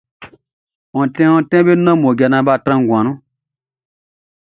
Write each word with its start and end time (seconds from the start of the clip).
Ontin 0.99 1.29
ontin 1.35 1.63
be 1.65 1.73
nɔn 1.77 1.95
mmoja 1.97 2.25
naan 2.29 2.45
bʼa 2.47 2.55
tran 2.63 2.81
nguan 2.83 3.03
nun. 3.05 3.17